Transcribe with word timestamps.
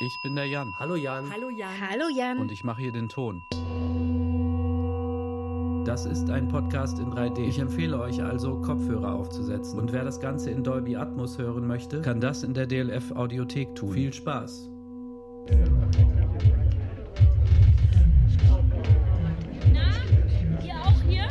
Ich 0.00 0.20
bin 0.20 0.34
der 0.34 0.46
Jan. 0.46 0.74
Hallo 0.78 0.96
Jan. 0.96 1.30
Hallo 1.32 1.48
Jan. 1.50 1.70
Hallo 1.80 2.08
Jan. 2.12 2.38
Und 2.38 2.50
ich 2.50 2.64
mache 2.64 2.82
hier 2.82 2.90
den 2.90 3.08
Ton. 3.08 3.44
Das 5.84 6.04
ist 6.04 6.28
ein 6.30 6.48
Podcast 6.48 6.98
in 6.98 7.12
3D. 7.12 7.46
Ich 7.46 7.60
empfehle 7.60 8.00
euch 8.00 8.20
also, 8.20 8.60
Kopfhörer 8.60 9.14
aufzusetzen. 9.14 9.78
Und 9.78 9.92
wer 9.92 10.02
das 10.02 10.18
Ganze 10.18 10.50
in 10.50 10.64
Dolby 10.64 10.96
Atmos 10.96 11.38
hören 11.38 11.68
möchte, 11.68 12.02
kann 12.02 12.20
das 12.20 12.42
in 12.42 12.54
der 12.54 12.66
DLF 12.66 13.12
Audiothek 13.12 13.76
tun. 13.76 13.92
Viel 13.92 14.12
Spaß. 14.12 14.68
Na, 19.72 19.92
ihr 20.64 20.74
auch 20.74 21.02
hier? 21.08 21.28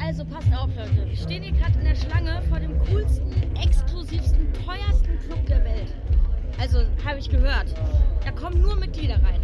Also 0.00 0.24
passt 0.24 0.48
auf, 0.56 0.70
Leute. 0.76 1.06
Wir 1.08 1.16
stehen 1.16 1.42
hier 1.42 1.52
gerade 1.52 1.78
in 1.78 1.84
der 1.84 1.94
Schlange 1.94 2.40
vor 2.48 2.58
dem 2.58 2.78
coolsten, 2.78 3.32
exklusivsten, 3.56 4.52
teuersten 4.64 5.18
Club 5.26 5.44
der 5.46 5.58
Welt. 5.58 5.63
Also, 6.64 6.78
habe 7.04 7.18
ich 7.18 7.28
gehört. 7.28 7.74
Da 8.24 8.30
kommen 8.30 8.62
nur 8.62 8.74
Mitglieder 8.76 9.16
rein. 9.16 9.38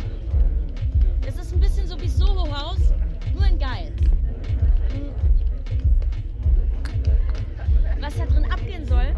Das 1.20 1.36
ist 1.36 1.52
ein 1.52 1.60
bisschen 1.60 1.86
so 1.86 2.00
wie 2.00 2.08
Soho 2.08 2.50
House, 2.50 2.94
nur 3.34 3.44
in 3.46 3.58
geil. 3.58 3.92
Was 8.00 8.16
da 8.16 8.24
drin 8.24 8.50
abgehen 8.50 8.86
soll? 8.86 9.14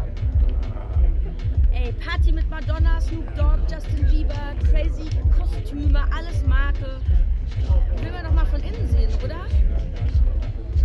Ey, 1.71 1.93
Party 1.93 2.33
mit 2.33 2.49
Madonna, 2.49 2.99
Snoop 2.99 3.33
Dogg, 3.35 3.59
Justin 3.71 4.05
Bieber, 4.09 4.53
crazy 4.69 5.09
Kostüme, 5.39 6.03
alles 6.13 6.45
Marke. 6.45 6.99
Will 8.01 8.11
man 8.11 8.25
doch 8.25 8.33
mal 8.33 8.45
von 8.47 8.59
innen 8.59 8.85
sehen, 8.89 9.11
oder? 9.23 9.45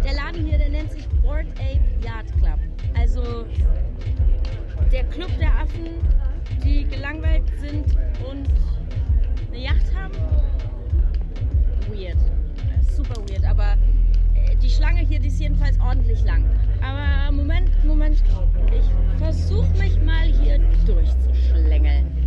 Der 0.04 0.14
Laden 0.14 0.46
hier, 0.46 0.58
der 0.58 0.68
nennt 0.68 0.92
sich 0.92 1.08
Board 1.20 1.46
Ape 1.58 1.82
Yard 2.00 2.32
Club. 2.38 2.60
Also 2.96 3.44
der 4.92 5.02
Club 5.06 5.36
der 5.40 5.52
Affen, 5.58 5.98
die 6.64 6.84
gelangweilt 6.84 7.44
sind 7.60 7.84
und 8.28 8.48
eine 9.48 9.62
Yacht 9.62 9.94
haben. 9.94 10.14
Weird. 11.88 12.18
Super 12.96 13.20
weird. 13.28 13.44
Aber 13.44 13.76
äh, 14.34 14.56
die 14.56 14.68
Schlange 14.68 15.00
hier, 15.00 15.20
die 15.20 15.28
ist 15.28 15.40
jedenfalls 15.40 15.78
ordentlich 15.80 16.24
lang. 16.24 16.44
Aber 16.82 17.32
Moment, 17.32 17.70
Moment. 17.84 18.22
Ich 18.72 19.18
versuche 19.18 19.70
mich 19.78 20.00
mal 20.02 20.24
hier 20.24 20.58
durchzuschlängeln. 20.86 22.17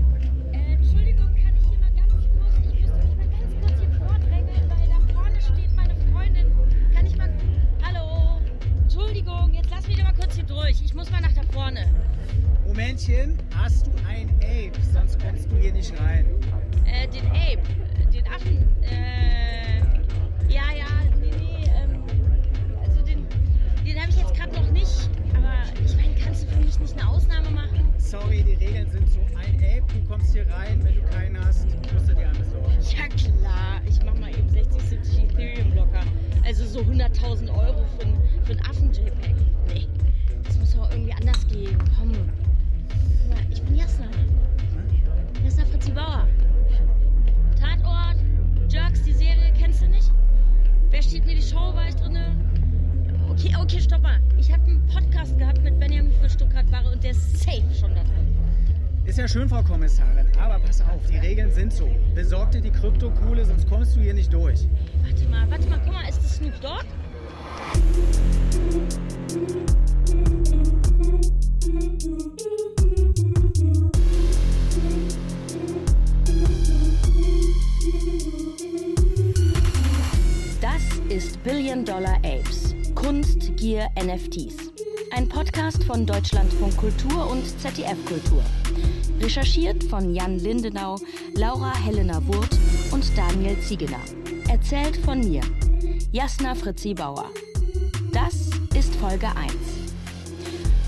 Ist 57.12 57.44
safe 57.44 57.64
schon 57.78 57.94
da 57.94 58.04
drin. 58.04 58.36
Ist 59.04 59.18
ja 59.18 59.28
schön, 59.28 59.50
Frau 59.50 59.62
Kommissarin, 59.62 60.28
aber 60.40 60.60
pass 60.60 60.80
auf, 60.82 61.06
die 61.10 61.18
Regeln 61.18 61.52
sind 61.52 61.74
so. 61.74 61.90
Besorg 62.16 62.52
dir 62.52 62.62
die 62.62 62.72
Kryptokohle, 62.72 63.44
sonst 63.46 63.68
kommst 63.68 63.96
du 63.96 64.00
hier 64.00 64.14
nicht 64.14 64.32
durch. 64.32 64.68
Warte 65.04 65.26
mal, 65.26 65.50
warte 65.50 65.68
mal, 65.68 65.82
guck 65.84 65.94
mal, 65.94 66.08
ist 66.08 66.24
das 66.24 66.38
Snoop 66.38 66.62
Dogg? 66.62 66.86
Das 80.62 80.82
ist 81.10 81.44
Billion 81.44 81.84
Dollar 81.84 82.18
Apes. 82.24 82.74
Kunst, 82.96 83.58
Gier, 83.58 83.90
NFTs. 84.02 84.71
Ein 85.14 85.28
Podcast 85.28 85.84
von 85.84 86.06
Deutschlandfunk 86.06 86.78
Kultur 86.78 87.30
und 87.30 87.44
ZDF 87.60 87.98
Kultur. 88.06 88.42
Recherchiert 89.20 89.84
von 89.84 90.14
Jan 90.14 90.40
Lindenau, 90.40 90.98
Laura 91.36 91.76
Helena 91.76 92.26
Wurth 92.28 92.58
und 92.92 93.06
Daniel 93.18 93.60
Ziegener. 93.60 94.00
Erzählt 94.50 94.98
von 94.98 95.20
mir, 95.20 95.42
Jasna 96.12 96.56
Fritzi 96.56 96.94
Bauer. 96.94 97.30
Das 98.14 98.50
ist 98.74 98.96
Folge 98.96 99.28
1. 99.28 99.54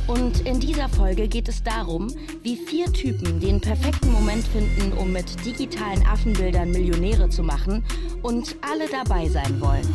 Und 0.07 0.41
in 0.45 0.59
dieser 0.59 0.89
Folge 0.89 1.27
geht 1.27 1.49
es 1.49 1.61
darum, 1.61 2.07
wie 2.41 2.55
vier 2.55 2.91
Typen 2.91 3.39
den 3.39 3.59
perfekten 3.59 4.11
Moment 4.11 4.45
finden, 4.47 4.93
um 4.97 5.11
mit 5.11 5.45
digitalen 5.45 6.05
Affenbildern 6.05 6.71
Millionäre 6.71 7.29
zu 7.29 7.43
machen 7.43 7.83
und 8.21 8.55
alle 8.61 8.89
dabei 8.89 9.27
sein 9.29 9.59
wollen. 9.61 9.87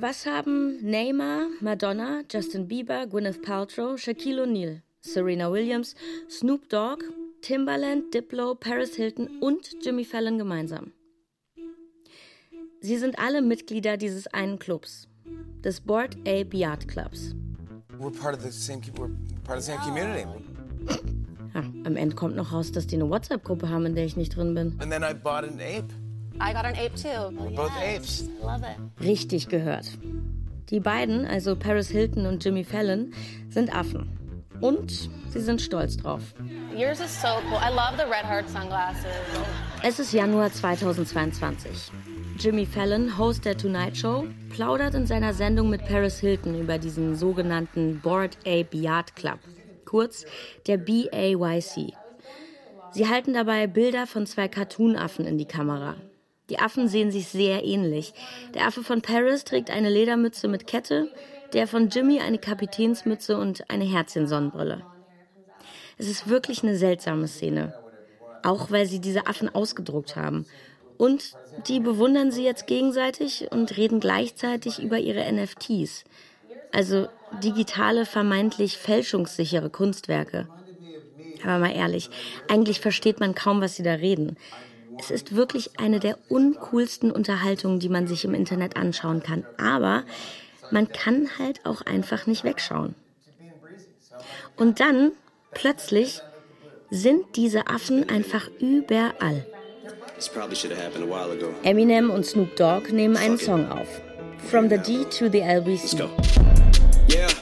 Was 0.00 0.24
haben 0.24 0.78
Neymar, 0.82 1.48
Madonna, 1.60 2.22
Justin 2.26 2.66
Bieber, 2.66 3.06
Gwyneth 3.06 3.42
Paltrow, 3.42 3.98
Shaquille 3.98 4.44
O'Neal, 4.44 4.80
Serena 5.02 5.52
Williams, 5.52 5.94
Snoop 6.26 6.70
Dogg, 6.70 7.04
Timbaland, 7.42 8.10
Diplo, 8.14 8.54
Paris 8.54 8.94
Hilton 8.94 9.28
und 9.42 9.76
Jimmy 9.82 10.06
Fallon 10.06 10.38
gemeinsam? 10.38 10.92
Sie 12.80 12.96
sind 12.96 13.18
alle 13.18 13.42
Mitglieder 13.42 13.98
dieses 13.98 14.26
einen 14.28 14.58
Clubs, 14.58 15.06
des 15.62 15.82
Board 15.82 16.16
Ape 16.20 16.56
Yard 16.56 16.88
Clubs. 16.88 17.34
We're 17.98 18.10
part 18.10 18.34
of 18.34 18.42
the 18.42 18.50
same. 18.50 18.80
We're 18.96 19.10
part 19.44 19.58
of 19.58 19.64
the 19.64 19.72
same 19.72 19.80
community. 19.80 20.26
Ja, 21.52 21.60
am 21.60 21.96
Ende 21.96 22.16
kommt 22.16 22.36
noch 22.36 22.52
raus, 22.52 22.72
dass 22.72 22.86
die 22.86 22.94
eine 22.94 23.10
WhatsApp-Gruppe 23.10 23.68
haben, 23.68 23.84
in 23.84 23.94
der 23.94 24.06
ich 24.06 24.16
nicht 24.16 24.34
drin 24.34 24.54
bin. 24.54 24.80
And 24.80 24.90
then 24.90 25.02
I 25.02 25.12
bought 25.12 25.44
an 25.44 25.60
ape. 25.60 25.92
I 26.40 26.52
got 26.52 26.64
an 26.64 26.76
ape 26.76 26.96
too. 26.96 27.30
We're 27.32 27.50
both 27.50 27.76
apes. 27.82 28.28
I 28.42 28.44
love 28.44 28.62
it. 28.62 29.04
Richtig 29.04 29.48
gehört. 29.48 29.86
Die 30.70 30.80
beiden, 30.80 31.26
also 31.26 31.56
Paris 31.56 31.88
Hilton 31.88 32.26
und 32.26 32.44
Jimmy 32.44 32.64
Fallon, 32.64 33.12
sind 33.48 33.74
Affen. 33.74 34.08
Und 34.60 35.10
sie 35.30 35.40
sind 35.40 35.60
stolz 35.60 35.96
drauf. 35.96 36.22
Yours 36.76 37.00
is 37.00 37.10
so 37.20 37.28
cool. 37.50 37.58
I 37.58 37.70
love 37.70 37.96
the 37.96 38.04
red 38.04 38.24
heart 38.24 38.48
sunglasses. 38.48 39.06
Es 39.82 39.98
ist 39.98 40.12
Januar 40.12 40.52
2022. 40.52 41.90
Jimmy 42.38 42.64
Fallon, 42.64 43.18
Host 43.18 43.44
der 43.44 43.56
Tonight 43.56 43.96
Show, 43.96 44.26
plaudert 44.50 44.94
in 44.94 45.06
seiner 45.06 45.34
Sendung 45.34 45.68
mit 45.68 45.84
Paris 45.86 46.20
Hilton 46.20 46.58
über 46.58 46.78
diesen 46.78 47.16
sogenannten 47.16 48.00
Board 48.00 48.38
Ape 48.46 48.76
Yard 48.76 49.14
Club, 49.14 49.40
kurz 49.84 50.24
der 50.66 50.78
BAYC. 50.78 51.92
Sie 52.92 53.08
halten 53.08 53.34
dabei 53.34 53.66
Bilder 53.66 54.06
von 54.06 54.26
zwei 54.26 54.48
Cartoon-Affen 54.48 55.26
in 55.26 55.38
die 55.38 55.46
Kamera. 55.46 55.96
Die 56.50 56.58
Affen 56.58 56.88
sehen 56.88 57.12
sich 57.12 57.28
sehr 57.28 57.64
ähnlich. 57.64 58.12
Der 58.54 58.66
Affe 58.66 58.82
von 58.82 59.00
Paris 59.00 59.44
trägt 59.44 59.70
eine 59.70 59.88
Ledermütze 59.88 60.48
mit 60.48 60.66
Kette, 60.66 61.08
der 61.52 61.66
von 61.66 61.88
Jimmy 61.88 62.20
eine 62.20 62.38
Kapitänsmütze 62.38 63.38
und 63.38 63.70
eine 63.70 63.84
Herzchensonnenbrille. 63.84 64.82
Es 65.96 66.08
ist 66.08 66.28
wirklich 66.28 66.62
eine 66.62 66.76
seltsame 66.76 67.28
Szene. 67.28 67.74
Auch 68.42 68.70
weil 68.70 68.86
sie 68.86 69.00
diese 69.00 69.26
Affen 69.26 69.54
ausgedruckt 69.54 70.16
haben. 70.16 70.46
Und 70.98 71.34
die 71.68 71.78
bewundern 71.78 72.32
sie 72.32 72.44
jetzt 72.44 72.66
gegenseitig 72.66 73.46
und 73.50 73.76
reden 73.76 74.00
gleichzeitig 74.00 74.80
über 74.80 74.98
ihre 74.98 75.30
NFTs. 75.32 76.04
Also 76.72 77.08
digitale, 77.42 78.06
vermeintlich 78.06 78.76
fälschungssichere 78.76 79.70
Kunstwerke. 79.70 80.48
Aber 81.42 81.58
mal 81.58 81.74
ehrlich, 81.74 82.10
eigentlich 82.48 82.80
versteht 82.80 83.20
man 83.20 83.34
kaum, 83.34 83.60
was 83.60 83.76
sie 83.76 83.82
da 83.82 83.94
reden. 83.94 84.36
Es 85.02 85.10
ist 85.10 85.34
wirklich 85.34 85.80
eine 85.80 85.98
der 85.98 86.18
uncoolsten 86.28 87.10
Unterhaltungen, 87.10 87.80
die 87.80 87.88
man 87.88 88.06
sich 88.06 88.26
im 88.26 88.34
Internet 88.34 88.76
anschauen 88.76 89.22
kann. 89.22 89.46
Aber 89.56 90.04
man 90.70 90.92
kann 90.92 91.30
halt 91.38 91.64
auch 91.64 91.80
einfach 91.80 92.26
nicht 92.26 92.44
wegschauen. 92.44 92.94
Und 94.56 94.78
dann, 94.78 95.12
plötzlich, 95.52 96.20
sind 96.90 97.24
diese 97.36 97.68
Affen 97.68 98.10
einfach 98.10 98.50
überall. 98.58 99.46
This 100.16 100.28
probably 100.28 100.54
should 100.54 100.76
have 100.76 100.84
happened 100.84 101.04
a 101.04 101.08
while 101.08 101.32
ago. 101.32 101.48
Eminem 101.62 102.10
und 102.10 102.26
Snoop 102.26 102.54
Dogg 102.56 102.92
nehmen 102.92 103.16
einen 103.16 103.38
Song 103.38 103.72
auf. 103.72 103.88
From 104.50 104.68
the 104.68 104.76
D 104.76 105.04
to 105.04 105.30
the 105.30 105.38
Let's 105.38 105.94
LBC. 105.94 105.98
go. 105.98 106.10
Yeah. 107.08 107.39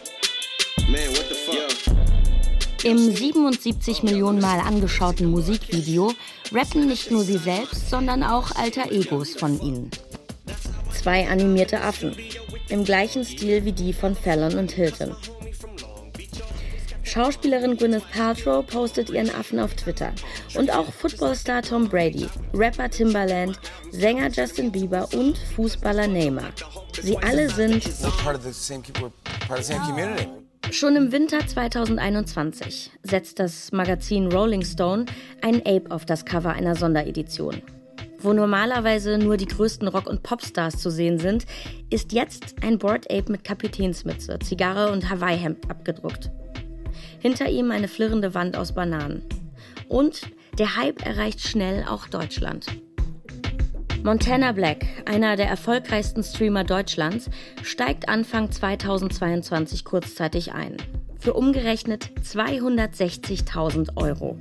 Im 2.85 3.11
77 3.11 4.03
Millionen 4.03 4.41
Mal 4.41 4.61
angeschauten 4.61 5.31
Musikvideo 5.31 6.13
rappen 6.53 6.87
nicht 6.87 7.11
nur 7.11 7.25
sie 7.25 7.39
selbst, 7.39 7.91
sondern 7.91 8.23
auch 8.23 8.55
alter 8.55 8.93
Egos 8.93 9.35
von 9.35 9.61
ihnen. 9.61 9.91
Zwei 10.93 11.29
animierte 11.29 11.81
Affen, 11.81 12.17
im 12.69 12.85
gleichen 12.85 13.25
Stil 13.25 13.65
wie 13.65 13.73
die 13.73 13.93
von 13.93 14.15
Fallon 14.15 14.59
und 14.59 14.71
Hilton. 14.71 15.15
Schauspielerin 17.03 17.77
Gwyneth 17.77 18.11
Paltrow 18.13 18.65
postet 18.65 19.09
ihren 19.11 19.35
Affen 19.35 19.59
auf 19.59 19.75
Twitter. 19.75 20.13
Und 20.55 20.71
auch 20.71 20.93
Footballstar 20.93 21.63
Tom 21.63 21.89
Brady, 21.89 22.29
Rapper 22.53 22.91
Timbaland, 22.91 23.59
Sänger 23.91 24.29
Justin 24.31 24.71
Bieber 24.71 25.09
und 25.15 25.39
Fußballer 25.57 26.07
Neymar. 26.07 26.53
Sie 27.01 27.17
alle 27.17 27.49
sind 27.49 27.83
Schon 30.71 30.97
im 30.97 31.13
Winter 31.13 31.47
2021 31.47 32.91
setzt 33.03 33.39
das 33.39 33.73
Magazin 33.73 34.31
Rolling 34.31 34.63
Stone 34.63 35.07
ein 35.41 35.61
Ape 35.61 35.91
auf 35.91 36.05
das 36.05 36.27
Cover 36.27 36.51
einer 36.51 36.75
Sonderedition. 36.75 37.63
Wo 38.19 38.35
normalerweise 38.35 39.17
nur 39.17 39.39
die 39.39 39.47
größten 39.47 39.89
Rock- 39.89 40.09
und 40.09 40.23
Popstars 40.23 40.79
zu 40.79 40.91
sehen 40.91 41.19
sind, 41.19 41.47
ist 41.89 42.13
jetzt 42.13 42.57
ein 42.63 42.79
Board 42.79 43.11
Ape 43.11 43.33
mit 43.33 43.45
Kapitänsmütze, 43.45 44.39
Zigarre 44.41 44.93
und 44.93 45.09
Hawaii-Hemd 45.09 45.71
abgedruckt. 45.71 46.31
Hinter 47.19 47.49
ihm 47.49 47.71
eine 47.71 47.89
flirrende 47.89 48.35
Wand 48.35 48.57
aus 48.57 48.73
Bananen. 48.73 49.23
Und 49.89 50.21
der 50.59 50.77
Hype 50.77 51.05
erreicht 51.05 51.41
schnell 51.41 51.85
auch 51.89 52.09
Deutschland. 52.09 52.67
Montana 54.05 54.53
Black, 54.53 54.87
einer 55.07 55.37
der 55.37 55.49
erfolgreichsten 55.49 56.23
Streamer 56.23 56.63
Deutschlands, 56.63 57.29
steigt 57.63 58.09
Anfang 58.09 58.51
2022 58.51 59.85
kurzzeitig 59.85 60.53
ein. 60.53 60.77
Für 61.19 61.35
umgerechnet 61.35 62.11
260.000 62.23 63.97
Euro. 63.97 64.39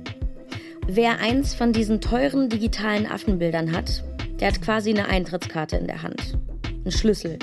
Wer 0.86 1.18
eins 1.18 1.54
von 1.54 1.72
diesen 1.72 2.00
teuren 2.00 2.48
digitalen 2.48 3.06
Affenbildern 3.06 3.72
hat, 3.72 4.04
der 4.38 4.48
hat 4.48 4.62
quasi 4.62 4.90
eine 4.90 5.08
Eintrittskarte 5.08 5.76
in 5.76 5.86
der 5.86 6.02
Hand. 6.02 6.38
Ein 6.84 6.92
Schlüssel. 6.92 7.38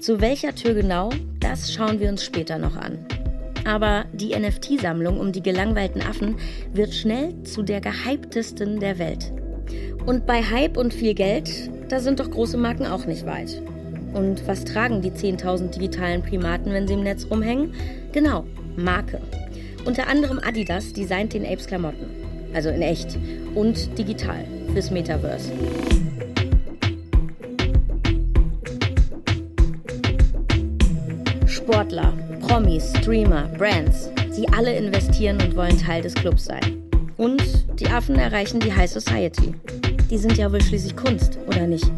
Zu 0.00 0.20
welcher 0.22 0.54
Tür 0.54 0.72
genau, 0.72 1.10
das 1.40 1.72
schauen 1.72 2.00
wir 2.00 2.08
uns 2.08 2.24
später 2.24 2.58
noch 2.58 2.74
an. 2.74 3.04
Aber 3.66 4.06
die 4.14 4.34
NFT-Sammlung 4.34 5.20
um 5.20 5.30
die 5.30 5.42
gelangweilten 5.42 6.00
Affen 6.00 6.36
wird 6.72 6.94
schnell 6.94 7.42
zu 7.42 7.62
der 7.62 7.82
gehyptesten 7.82 8.80
der 8.80 8.98
Welt. 8.98 9.30
Und 10.06 10.26
bei 10.26 10.42
Hype 10.42 10.76
und 10.76 10.94
viel 10.94 11.14
Geld, 11.14 11.70
da 11.88 12.00
sind 12.00 12.20
doch 12.20 12.30
große 12.30 12.56
Marken 12.56 12.86
auch 12.86 13.06
nicht 13.06 13.26
weit. 13.26 13.62
Und 14.14 14.46
was 14.46 14.64
tragen 14.64 15.02
die 15.02 15.10
10.000 15.10 15.68
digitalen 15.70 16.22
Primaten, 16.22 16.72
wenn 16.72 16.88
sie 16.88 16.94
im 16.94 17.02
Netz 17.02 17.26
rumhängen? 17.30 17.74
Genau, 18.12 18.44
Marke. 18.76 19.20
Unter 19.84 20.08
anderem 20.08 20.40
Adidas 20.40 20.92
designt 20.92 21.32
den 21.32 21.44
Apes 21.44 21.66
Klamotten. 21.66 22.06
Also 22.52 22.70
in 22.70 22.82
echt 22.82 23.16
und 23.54 23.96
digital 23.96 24.44
fürs 24.72 24.90
Metaverse. 24.90 25.52
Sportler, 31.46 32.12
Promis, 32.40 32.92
Streamer, 32.98 33.48
Brands, 33.56 34.10
sie 34.30 34.48
alle 34.48 34.74
investieren 34.74 35.40
und 35.40 35.54
wollen 35.54 35.78
Teil 35.78 36.02
des 36.02 36.14
Clubs 36.14 36.46
sein. 36.46 36.82
Und 37.16 37.42
die 37.78 37.86
Affen 37.86 38.16
erreichen 38.16 38.58
die 38.58 38.74
High 38.74 38.90
Society. 38.90 39.54
Die 40.10 40.18
sind 40.18 40.36
ja 40.36 40.50
wohl 40.50 40.60
schließlich 40.60 40.96
Kunst, 40.96 41.38
oder 41.46 41.68
nicht? 41.68 41.88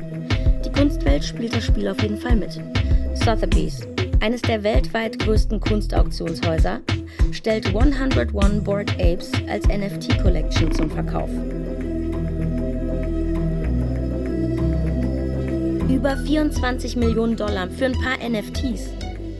Die 0.64 0.70
Kunstwelt 0.70 1.24
spielt 1.24 1.56
das 1.56 1.64
Spiel 1.64 1.88
auf 1.88 2.02
jeden 2.02 2.18
Fall 2.18 2.36
mit. 2.36 2.60
Sotheby's, 3.14 3.80
eines 4.20 4.42
der 4.42 4.62
weltweit 4.62 5.18
größten 5.18 5.58
Kunstauktionshäuser, 5.58 6.80
stellt 7.30 7.68
101 7.68 8.64
Board 8.64 8.92
Apes 9.00 9.32
als 9.48 9.66
NFT-Collection 9.66 10.72
zum 10.72 10.90
Verkauf. 10.90 11.30
Über 15.88 16.16
24 16.18 16.96
Millionen 16.96 17.36
Dollar 17.36 17.70
für 17.70 17.86
ein 17.86 17.92
paar 17.92 18.18
NFTs, 18.28 18.90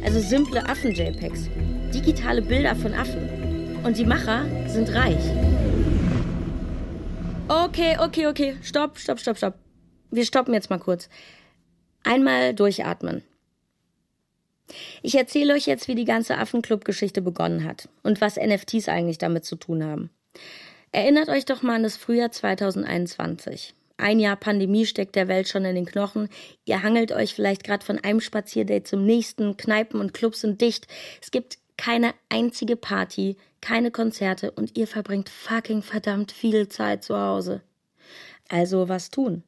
also 0.02 0.18
simple 0.18 0.66
Affen-JPEGs, 0.66 1.50
digitale 1.94 2.40
Bilder 2.40 2.75
von 2.75 2.94
Affen. 2.94 3.28
Und 3.84 3.98
die 3.98 4.06
Macher 4.06 4.46
sind 4.66 4.94
reich. 4.94 5.30
Okay, 7.48 7.96
okay, 7.98 8.26
okay. 8.26 8.56
Stopp, 8.62 8.98
stopp, 8.98 9.18
stopp, 9.18 9.36
stopp. 9.36 9.54
Wir 10.10 10.24
stoppen 10.24 10.54
jetzt 10.54 10.70
mal 10.70 10.78
kurz. 10.78 11.08
Einmal 12.04 12.54
durchatmen. 12.54 13.22
Ich 15.02 15.14
erzähle 15.16 15.54
euch 15.54 15.66
jetzt, 15.66 15.88
wie 15.88 15.94
die 15.94 16.04
ganze 16.04 16.38
Affenclub-Geschichte 16.38 17.20
begonnen 17.20 17.64
hat 17.64 17.88
und 18.02 18.20
was 18.20 18.36
NFTs 18.36 18.88
eigentlich 18.88 19.18
damit 19.18 19.44
zu 19.44 19.56
tun 19.56 19.84
haben. 19.84 20.10
Erinnert 20.92 21.28
euch 21.28 21.44
doch 21.44 21.62
mal 21.62 21.76
an 21.76 21.82
das 21.82 21.96
Frühjahr 21.96 22.30
2021. 22.30 23.74
Ein 23.96 24.20
Jahr 24.20 24.36
Pandemie 24.36 24.86
steckt 24.86 25.14
der 25.14 25.28
Welt 25.28 25.48
schon 25.48 25.64
in 25.64 25.74
den 25.74 25.86
Knochen. 25.86 26.28
Ihr 26.64 26.82
hangelt 26.82 27.12
euch 27.12 27.34
vielleicht 27.34 27.64
gerade 27.64 27.84
von 27.84 27.98
einem 27.98 28.20
Spazierdate 28.20 28.84
zum 28.84 29.04
nächsten. 29.04 29.56
Kneipen 29.56 30.00
und 30.00 30.12
Clubs 30.12 30.40
sind 30.40 30.60
dicht. 30.60 30.86
Es 31.20 31.30
gibt 31.30 31.58
keine 31.82 32.14
einzige 32.29 32.76
Party, 32.76 33.37
keine 33.61 33.90
Konzerte 33.90 34.52
und 34.52 34.79
ihr 34.79 34.87
verbringt 34.87 35.29
fucking 35.29 35.82
verdammt 35.82 36.31
viel 36.31 36.69
Zeit 36.69 37.02
zu 37.02 37.19
Hause. 37.19 37.61
Also 38.49 38.88
was 38.88 39.11
tun? 39.11 39.43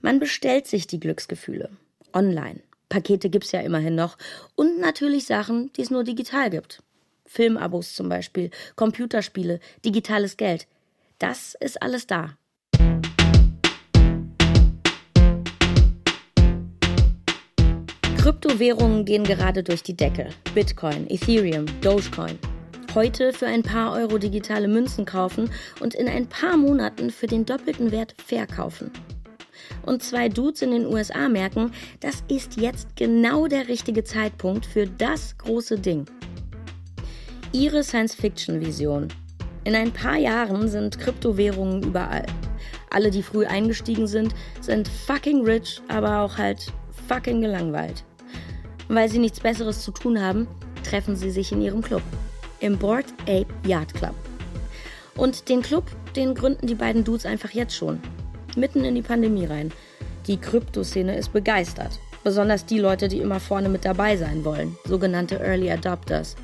Man 0.00 0.18
bestellt 0.18 0.66
sich 0.66 0.88
die 0.88 0.98
Glücksgefühle. 0.98 1.70
Online. 2.12 2.58
Pakete 2.88 3.30
gibt's 3.30 3.52
ja 3.52 3.60
immerhin 3.60 3.94
noch. 3.94 4.18
Und 4.56 4.80
natürlich 4.80 5.26
Sachen, 5.26 5.72
die 5.74 5.82
es 5.82 5.90
nur 5.90 6.02
digital 6.02 6.50
gibt. 6.50 6.82
Filmabos 7.26 7.94
zum 7.94 8.08
Beispiel, 8.08 8.50
Computerspiele, 8.74 9.60
digitales 9.84 10.36
Geld. 10.36 10.66
Das 11.20 11.54
ist 11.60 11.80
alles 11.80 12.08
da. 12.08 12.36
Kryptowährungen 18.30 19.04
gehen 19.04 19.24
gerade 19.24 19.64
durch 19.64 19.82
die 19.82 19.96
Decke. 19.96 20.28
Bitcoin, 20.54 21.10
Ethereum, 21.10 21.66
Dogecoin. 21.80 22.38
Heute 22.94 23.32
für 23.32 23.48
ein 23.48 23.64
paar 23.64 23.92
Euro 23.94 24.18
digitale 24.18 24.68
Münzen 24.68 25.04
kaufen 25.04 25.50
und 25.80 25.96
in 25.96 26.06
ein 26.06 26.28
paar 26.28 26.56
Monaten 26.56 27.10
für 27.10 27.26
den 27.26 27.44
doppelten 27.44 27.90
Wert 27.90 28.14
verkaufen. 28.24 28.92
Und 29.84 30.04
zwei 30.04 30.28
Dudes 30.28 30.62
in 30.62 30.70
den 30.70 30.86
USA 30.86 31.28
merken, 31.28 31.72
das 31.98 32.22
ist 32.28 32.56
jetzt 32.56 32.94
genau 32.94 33.48
der 33.48 33.66
richtige 33.66 34.04
Zeitpunkt 34.04 34.64
für 34.64 34.86
das 34.86 35.36
große 35.36 35.80
Ding. 35.80 36.04
Ihre 37.50 37.82
Science-Fiction-Vision. 37.82 39.08
In 39.64 39.74
ein 39.74 39.90
paar 39.90 40.18
Jahren 40.18 40.68
sind 40.68 41.00
Kryptowährungen 41.00 41.82
überall. 41.82 42.26
Alle, 42.90 43.10
die 43.10 43.24
früh 43.24 43.44
eingestiegen 43.44 44.06
sind, 44.06 44.36
sind 44.60 44.86
fucking 44.86 45.44
rich, 45.44 45.82
aber 45.88 46.20
auch 46.20 46.38
halt 46.38 46.72
fucking 47.08 47.40
gelangweilt. 47.40 48.04
Weil 48.92 49.08
sie 49.08 49.20
nichts 49.20 49.38
Besseres 49.38 49.84
zu 49.84 49.92
tun 49.92 50.20
haben, 50.20 50.48
treffen 50.82 51.14
sie 51.14 51.30
sich 51.30 51.52
in 51.52 51.62
ihrem 51.62 51.80
Club. 51.80 52.02
Im 52.58 52.76
Board 52.76 53.04
Ape 53.22 53.46
Yard 53.64 53.94
Club. 53.94 54.16
Und 55.16 55.48
den 55.48 55.62
Club, 55.62 55.84
den 56.16 56.34
gründen 56.34 56.66
die 56.66 56.74
beiden 56.74 57.04
Dudes 57.04 57.24
einfach 57.24 57.50
jetzt 57.50 57.76
schon. 57.76 58.00
Mitten 58.56 58.84
in 58.84 58.96
die 58.96 59.02
Pandemie 59.02 59.44
rein. 59.44 59.70
Die 60.26 60.38
Kryptoszene 60.38 61.16
ist 61.16 61.32
begeistert. 61.32 62.00
Besonders 62.24 62.66
die 62.66 62.80
Leute, 62.80 63.06
die 63.06 63.20
immer 63.20 63.38
vorne 63.38 63.68
mit 63.68 63.84
dabei 63.84 64.16
sein 64.16 64.44
wollen. 64.44 64.76
Sogenannte 64.86 65.36
Early 65.36 65.70
Adopters. 65.70 66.34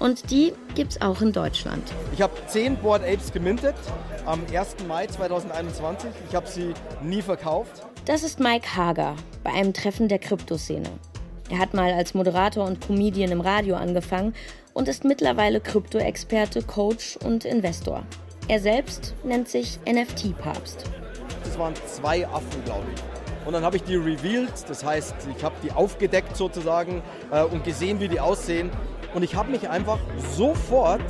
Und 0.00 0.32
die 0.32 0.54
gibt's 0.74 1.00
auch 1.00 1.22
in 1.22 1.32
Deutschland. 1.32 1.84
Ich 2.12 2.20
habe 2.20 2.34
zehn 2.48 2.76
Board 2.78 3.02
Apes 3.04 3.32
gemintet 3.32 3.76
am 4.24 4.40
1. 4.52 4.88
Mai 4.88 5.06
2021. 5.06 6.10
Ich 6.28 6.34
habe 6.34 6.48
sie 6.48 6.74
nie 7.00 7.22
verkauft. 7.22 7.86
Das 8.06 8.24
ist 8.24 8.40
Mike 8.40 8.74
Hager 8.74 9.14
bei 9.44 9.52
einem 9.52 9.72
Treffen 9.72 10.08
der 10.08 10.18
Kryptoszene. 10.18 10.90
Er 11.48 11.58
hat 11.58 11.74
mal 11.74 11.92
als 11.92 12.14
Moderator 12.14 12.66
und 12.66 12.80
Comedian 12.80 13.30
im 13.30 13.40
Radio 13.40 13.76
angefangen 13.76 14.34
und 14.74 14.88
ist 14.88 15.04
mittlerweile 15.04 15.60
Krypto-Experte, 15.60 16.62
Coach 16.62 17.16
und 17.24 17.44
Investor. 17.44 18.02
Er 18.48 18.60
selbst 18.60 19.14
nennt 19.24 19.48
sich 19.48 19.78
NFT-Papst. 19.86 20.84
Das 21.44 21.58
waren 21.58 21.74
zwei 21.86 22.26
Affen, 22.26 22.64
glaube 22.64 22.84
ich. 22.94 23.46
Und 23.46 23.52
dann 23.52 23.62
habe 23.62 23.76
ich 23.76 23.84
die 23.84 23.94
revealed, 23.94 24.52
das 24.68 24.84
heißt, 24.84 25.14
ich 25.36 25.44
habe 25.44 25.54
die 25.62 25.70
aufgedeckt 25.70 26.36
sozusagen 26.36 27.00
äh, 27.30 27.44
und 27.44 27.62
gesehen, 27.62 28.00
wie 28.00 28.08
die 28.08 28.18
aussehen. 28.18 28.70
Und 29.14 29.22
ich 29.22 29.36
habe 29.36 29.52
mich 29.52 29.68
einfach 29.68 29.98
sofort 30.34 31.00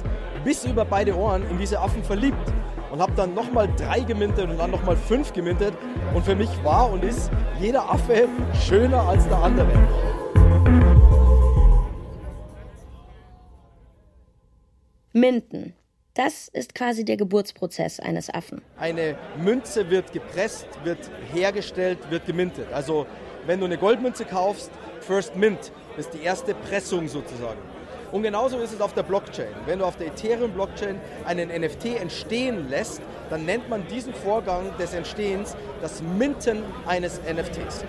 bis 0.45 0.67
über 0.67 0.85
beide 0.85 1.17
Ohren 1.17 1.49
in 1.51 1.59
diese 1.59 1.81
Affen 1.81 2.05
verliebt 2.05 2.53
und 2.93 3.01
habe 3.01 3.13
dann 3.17 3.35
nochmal 3.35 3.69
drei 3.77 4.01
gemintet 4.01 4.51
und 4.51 4.59
dann 4.59 4.71
nochmal 4.71 4.97
fünf 4.97 5.33
gemintet. 5.33 5.75
Und 6.15 6.25
für 6.25 6.35
mich 6.35 6.51
war 6.63 6.91
und 6.91 7.05
ist 7.05 7.31
jeder 7.59 7.91
Affe 7.91 8.29
schöner 8.67 9.09
als 9.09 9.27
der 9.29 9.39
andere. 9.39 9.73
Minden. 15.17 15.73
Das 16.13 16.49
ist 16.49 16.75
quasi 16.75 17.03
der 17.03 17.17
Geburtsprozess 17.17 18.01
eines 18.01 18.29
Affen. 18.29 18.61
Eine 18.79 19.17
Münze 19.43 19.89
wird 19.89 20.13
gepresst, 20.13 20.67
wird 20.85 21.11
hergestellt, 21.33 21.99
wird 22.11 22.27
gemintet. 22.27 22.71
Also 22.71 23.07
wenn 23.47 23.61
du 23.61 23.65
eine 23.65 23.79
Goldmünze 23.79 24.27
kaufst, 24.27 24.71
First 25.01 25.35
Mint. 25.35 25.73
Ist 25.97 26.13
die 26.13 26.23
erste 26.23 26.55
Pressung 26.55 27.09
sozusagen. 27.09 27.61
Und 28.13 28.25
genauso 28.25 28.59
ist 28.59 28.75
es 28.75 28.81
auf 28.83 28.93
der 28.93 29.05
Blockchain. 29.05 29.55
Wenn 29.65 29.79
du 29.79 29.87
auf 29.87 29.97
der 29.97 30.09
Ethereum-Blockchain 30.09 30.97
einen 31.25 31.49
NFT 31.49 31.99
entstehen 31.99 32.69
lässt, 32.69 33.01
dann 33.31 33.47
nennt 33.47 33.71
man 33.71 33.87
diesen 33.89 34.13
Vorgang 34.13 34.77
des 34.79 34.93
Entstehens 34.93 35.57
das 35.81 36.03
Minten 36.03 36.63
eines 36.87 37.21
NFTs. 37.21 37.85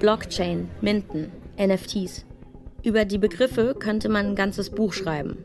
Blockchain, 0.00 0.68
Minten, 0.82 1.32
NFTs. 1.58 2.26
Über 2.84 3.06
die 3.06 3.18
Begriffe 3.18 3.74
könnte 3.78 4.10
man 4.10 4.26
ein 4.26 4.34
ganzes 4.36 4.68
Buch 4.68 4.92
schreiben. 4.92 5.38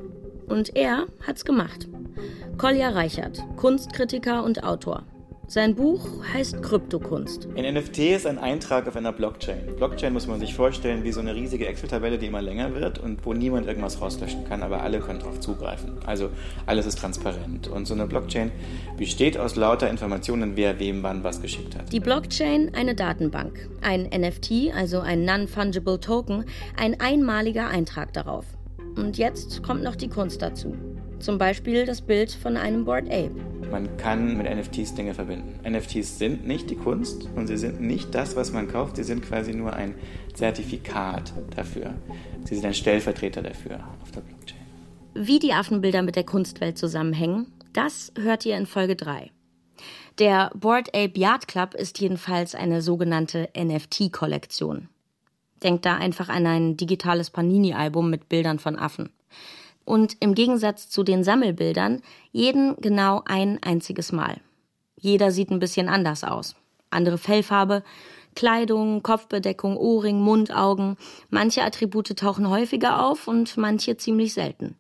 Und 0.48 0.76
er 0.76 1.08
hat's 1.26 1.46
gemacht. 1.46 1.88
Kolja 2.58 2.90
Reichert, 2.90 3.42
Kunstkritiker 3.56 4.44
und 4.44 4.66
Autor. 4.66 5.06
Sein 5.50 5.74
Buch 5.74 6.08
heißt 6.32 6.62
Kryptokunst. 6.62 7.48
Ein 7.56 7.74
NFT 7.74 7.98
ist 7.98 8.28
ein 8.28 8.38
Eintrag 8.38 8.88
auf 8.88 8.96
einer 8.96 9.12
Blockchain. 9.12 9.76
Blockchain 9.78 10.14
muss 10.14 10.28
man 10.28 10.40
sich 10.40 10.54
vorstellen 10.54 11.04
wie 11.04 11.12
so 11.12 11.22
eine 11.22 11.34
riesige 11.34 11.66
Excel-Tabelle, 11.66 12.20
die 12.20 12.28
immer 12.28 12.44
länger 12.44 12.76
wird 12.76 13.00
und 13.00 13.26
wo 13.26 13.34
niemand 13.34 13.66
irgendwas 13.66 14.00
rauslöschen 14.00 14.44
kann, 14.44 14.62
aber 14.62 14.84
alle 14.84 15.00
können 15.00 15.18
darauf 15.18 15.40
zugreifen. 15.40 15.94
Also 16.06 16.30
alles 16.68 16.86
ist 16.86 17.00
transparent. 17.00 17.68
Und 17.68 17.88
so 17.88 17.96
eine 17.96 18.06
Blockchain 18.06 18.52
besteht 18.96 19.40
aus 19.40 19.56
lauter 19.56 19.90
Informationen, 19.90 20.56
wer 20.56 20.80
wem 20.80 21.02
wann 21.02 21.24
was 21.24 21.42
geschickt 21.42 21.76
hat. 21.76 21.92
Die 21.92 22.00
Blockchain 22.00 22.76
eine 22.76 22.94
Datenbank. 22.94 23.70
Ein 23.82 24.04
NFT, 24.04 24.72
also 24.76 25.00
ein 25.00 25.26
Non-Fungible 25.26 26.00
Token, 26.00 26.46
ein 26.78 27.00
einmaliger 27.00 27.66
Eintrag 27.70 28.14
darauf. 28.14 28.46
Und 28.96 29.18
jetzt 29.18 29.64
kommt 29.64 29.82
noch 29.82 29.96
die 29.96 30.10
Kunst 30.10 30.44
dazu. 30.44 30.76
Zum 31.20 31.38
Beispiel 31.38 31.86
das 31.86 32.02
Bild 32.02 32.32
von 32.32 32.56
einem 32.56 32.86
Board 32.86 33.08
Ape. 33.08 33.32
Man 33.70 33.98
kann 33.98 34.38
mit 34.38 34.50
NFTs 34.50 34.96
Dinge 34.96 35.14
verbinden. 35.14 35.60
NFTs 35.70 36.18
sind 36.18 36.48
nicht 36.48 36.70
die 36.70 36.78
Kunst 36.78 37.28
und 37.36 37.48
sie 37.48 37.58
sind 37.58 37.82
nicht 37.82 38.16
das, 38.16 38.38
was 38.38 38.54
man 38.54 38.70
kauft. 38.70 38.96
Sie 38.96 39.04
sind 39.04 39.22
quasi 39.22 39.54
nur 39.54 39.74
ein 39.74 39.96
Zertifikat 40.34 41.34
dafür. 41.56 41.94
Sie 42.46 42.56
sind 42.56 42.66
ein 42.66 42.74
Stellvertreter 42.74 43.42
dafür 43.42 43.82
auf 44.02 44.12
der 44.12 44.22
Blockchain. 44.22 44.60
Wie 45.14 45.40
die 45.40 45.52
Affenbilder 45.52 46.04
mit 46.04 46.16
der 46.16 46.24
Kunstwelt 46.24 46.78
zusammenhängen, 46.78 47.48
das 47.74 48.14
hört 48.18 48.46
ihr 48.46 48.56
in 48.56 48.66
Folge 48.66 48.96
3. 48.96 49.30
Der 50.20 50.52
Board 50.56 50.88
Ape 50.96 51.20
Yard 51.20 51.50
Club 51.50 51.74
ist 51.74 52.00
jedenfalls 52.00 52.56
eine 52.56 52.82
sogenannte 52.82 53.50
NFT-Kollektion. 53.58 54.88
Denkt 55.64 55.86
da 55.86 55.98
einfach 55.98 56.30
an 56.30 56.48
ein 56.48 56.78
digitales 56.78 57.30
Panini-Album 57.30 58.10
mit 58.10 58.30
Bildern 58.30 58.60
von 58.60 58.78
Affen 58.78 59.10
und 59.90 60.18
im 60.20 60.36
Gegensatz 60.36 60.88
zu 60.88 61.02
den 61.04 61.24
Sammelbildern 61.24 62.02
jeden 62.32 62.76
genau 62.78 63.24
ein 63.26 63.58
einziges 63.64 64.12
Mal. 64.12 64.38
Jeder 64.96 65.32
sieht 65.32 65.50
ein 65.50 65.60
bisschen 65.60 65.90
anders 65.90 66.24
aus. 66.24 66.56
Andere 66.92 67.18
Fellfarbe, 67.18 67.84
Kleidung, 68.36 69.02
Kopfbedeckung, 69.02 69.78
Ohrring, 69.78 70.22
Mund, 70.22 70.56
Augen. 70.56 70.96
Manche 71.32 71.64
Attribute 71.64 72.16
tauchen 72.16 72.50
häufiger 72.50 73.04
auf 73.04 73.28
und 73.28 73.58
manche 73.58 73.98
ziemlich 73.98 74.34
selten. 74.34 74.76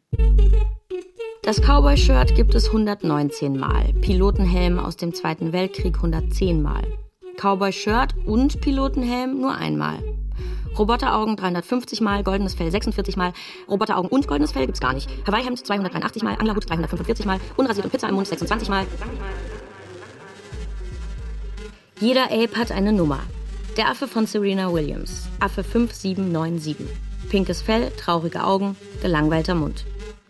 Das 1.41 1.59
Cowboy-Shirt 1.59 2.35
gibt 2.35 2.53
es 2.53 2.67
119 2.67 3.57
Mal, 3.57 3.93
Pilotenhelm 4.01 4.77
aus 4.77 4.97
dem 4.97 5.15
Zweiten 5.15 5.51
Weltkrieg 5.53 5.95
110 5.95 6.61
Mal. 6.61 6.83
Cowboy-Shirt 7.37 8.13
und 8.27 8.61
Pilotenhelm 8.61 9.39
nur 9.41 9.55
einmal. 9.55 9.97
Roboteraugen 10.79 11.35
350 11.35 11.99
Mal, 11.99 12.23
goldenes 12.23 12.55
Fell 12.55 12.71
46 12.71 13.17
Mal, 13.17 13.33
Roboteraugen 13.67 14.09
und 14.09 14.27
goldenes 14.27 14.53
Fell 14.53 14.65
gibt's 14.65 14.79
gar 14.79 14.93
nicht. 14.93 15.09
Hawaii-Hemd 15.27 15.65
283 15.65 16.23
Mal, 16.23 16.35
Anglerhut 16.39 16.69
345 16.69 17.25
Mal, 17.25 17.39
unrasiert 17.57 17.85
und 17.85 17.91
Pizza 17.91 18.07
im 18.07 18.15
Mund 18.15 18.27
26 18.27 18.69
Mal. 18.69 18.87
Jeder 21.99 22.31
Ape 22.31 22.55
hat 22.55 22.71
eine 22.71 22.93
Nummer. 22.93 23.19
Der 23.75 23.89
Affe 23.89 24.07
von 24.07 24.25
Serena 24.25 24.71
Williams, 24.71 25.27
Affe 25.41 25.63
5797. 25.63 26.87
Pinkes 27.29 27.61
Fell, 27.61 27.91
traurige 27.91 28.43
Augen, 28.43 28.77
gelangweilter 29.01 29.55
Mund. 29.55 29.85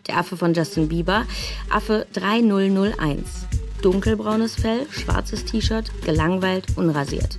Der 0.08 0.18
Affe 0.18 0.36
von 0.36 0.52
Justin 0.52 0.88
Bieber, 0.88 1.26
Affe 1.70 2.06
3001. 2.12 3.46
Dunkelbraunes 3.82 4.56
Fell, 4.56 4.86
schwarzes 4.90 5.44
T-Shirt, 5.44 5.90
gelangweilt, 6.04 6.66
unrasiert. 6.76 7.38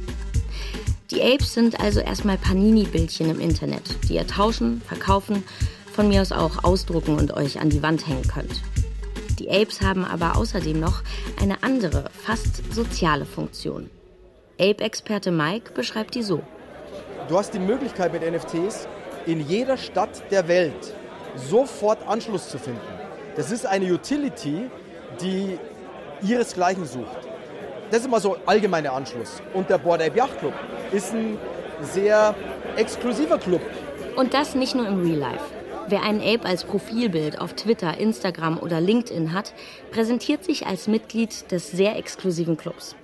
Die 1.12 1.22
Apes 1.22 1.54
sind 1.54 1.78
also 1.82 2.00
erstmal 2.00 2.38
Panini-Bildchen 2.38 3.30
im 3.30 3.42
Internet, 3.42 3.84
die 4.08 4.16
ihr 4.16 4.26
tauschen, 4.26 4.82
verkaufen, 4.88 5.44
von 5.92 6.08
mir 6.08 6.22
aus 6.22 6.32
auch 6.32 6.64
ausdrucken 6.64 7.18
und 7.18 7.34
euch 7.34 7.60
an 7.60 7.70
die 7.70 7.84
Wand 7.84 8.08
hängen 8.08 8.26
könnt. 8.30 8.62
Die 9.38 9.50
Apes 9.50 9.82
haben 9.82 10.06
aber 10.06 10.38
außerdem 10.38 10.80
noch 10.80 11.04
eine 11.42 11.64
andere, 11.64 12.06
fast 12.14 12.74
soziale 12.74 13.26
Funktion. 13.26 13.90
Ape-Experte 14.58 15.32
Mike 15.32 15.74
beschreibt 15.74 16.16
die 16.16 16.24
so. 16.24 16.44
Du 17.28 17.38
hast 17.38 17.54
die 17.54 17.60
Möglichkeit 17.60 18.14
mit 18.14 18.22
NFTs 18.22 18.88
in 19.26 19.46
jeder 19.46 19.76
Stadt 19.76 20.24
der 20.32 20.48
Welt 20.48 20.94
sofort 21.36 22.08
Anschluss 22.08 22.48
zu 22.48 22.58
finden. 22.58 22.80
Das 23.36 23.52
ist 23.52 23.66
eine 23.66 23.92
Utility, 23.92 24.70
die 25.22 25.60
ihresgleichen 26.22 26.86
sucht. 26.86 27.31
Das 27.92 28.02
ist 28.02 28.10
mal 28.10 28.22
so 28.22 28.38
allgemeiner 28.46 28.94
Anschluss. 28.94 29.42
Und 29.54 29.70
der 29.70 29.78
Board 29.78 30.02
Ape 30.02 30.18
Yacht 30.18 30.40
Club 30.40 30.54
ist 30.94 31.14
ein 31.14 31.38
sehr 31.82 32.34
exklusiver 32.78 33.38
Club. 33.38 33.62
Und 34.16 34.34
das 34.34 34.56
nicht 34.56 34.76
nur 34.76 34.88
im 34.88 35.02
Real 35.02 35.18
Life. 35.18 35.44
Wer 35.88 36.04
einen 36.04 36.22
Ape 36.22 36.48
als 36.48 36.64
Profilbild 36.64 37.42
auf 37.42 37.54
Twitter, 37.54 37.98
Instagram 37.98 38.58
oder 38.60 38.80
LinkedIn 38.80 39.34
hat, 39.34 39.54
präsentiert 39.92 40.46
sich 40.46 40.68
als 40.68 40.88
Mitglied 40.88 41.52
des 41.52 41.72
sehr 41.72 41.98
exklusiven 41.98 42.56
Clubs. 42.56 42.96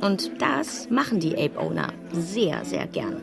Und 0.00 0.40
das 0.40 0.88
machen 0.90 1.18
die 1.18 1.36
Ape-Owner 1.36 1.88
sehr, 2.12 2.64
sehr 2.64 2.86
gern. 2.86 3.22